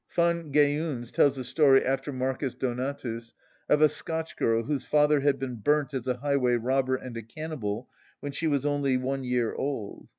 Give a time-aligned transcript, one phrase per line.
[0.15, 3.35] Van Geuns(35) tells a story, after Marcus Donatus,
[3.69, 7.21] of a Scotch girl whose father had been burnt as a highway robber and a
[7.21, 7.87] cannibal
[8.19, 10.09] when she was only one year old.